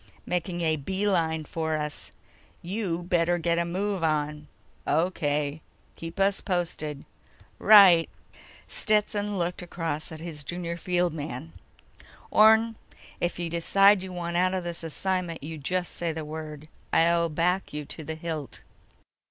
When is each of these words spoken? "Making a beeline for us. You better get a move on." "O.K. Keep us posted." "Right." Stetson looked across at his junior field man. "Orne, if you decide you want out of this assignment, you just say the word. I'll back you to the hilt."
"Making 0.25 0.61
a 0.61 0.77
beeline 0.77 1.43
for 1.45 1.75
us. 1.77 2.11
You 2.63 3.03
better 3.03 3.37
get 3.37 3.59
a 3.59 3.65
move 3.65 4.03
on." 4.03 4.47
"O.K. 4.87 5.61
Keep 5.95 6.19
us 6.19 6.41
posted." 6.41 7.05
"Right." 7.59 8.09
Stetson 8.67 9.37
looked 9.37 9.61
across 9.61 10.11
at 10.11 10.19
his 10.19 10.43
junior 10.43 10.75
field 10.75 11.13
man. 11.13 11.53
"Orne, 12.31 12.77
if 13.19 13.37
you 13.37 13.47
decide 13.47 14.01
you 14.01 14.11
want 14.11 14.37
out 14.37 14.55
of 14.55 14.63
this 14.63 14.83
assignment, 14.83 15.43
you 15.43 15.59
just 15.59 15.91
say 15.93 16.11
the 16.11 16.25
word. 16.25 16.67
I'll 16.91 17.29
back 17.29 17.71
you 17.71 17.85
to 17.85 18.03
the 18.03 18.15
hilt." 18.15 18.63